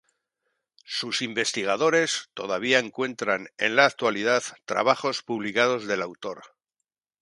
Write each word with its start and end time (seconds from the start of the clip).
Sus 0.87 1.21
investigadores 1.21 2.31
todavía 2.33 2.79
encuentran 2.79 3.49
en 3.59 3.75
la 3.75 3.85
actualidad 3.85 4.41
trabajos 4.65 5.21
publicados 5.21 5.85
del 5.85 6.01
autor. 6.01 6.41